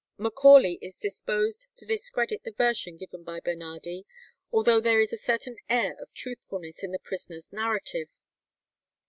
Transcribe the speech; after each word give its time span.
Macaulay 0.17 0.79
is 0.81 0.97
disposed 0.97 1.67
to 1.75 1.85
discredit 1.85 2.41
the 2.43 2.49
version 2.51 2.97
given 2.97 3.23
by 3.23 3.39
Bernardi, 3.39 4.03
although 4.51 4.81
there 4.81 4.99
is 4.99 5.13
a 5.13 5.15
certain 5.15 5.57
air 5.69 5.95
of 5.99 6.11
truthfulness 6.15 6.81
in 6.83 6.89
the 6.91 6.97
prisoner's 6.97 7.53
narrative. 7.53 8.07